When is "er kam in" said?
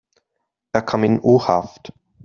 0.71-1.19